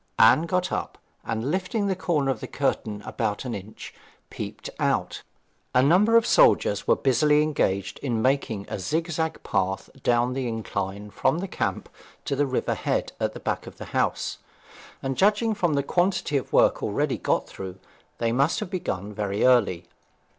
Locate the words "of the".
2.31-2.47, 13.67-13.85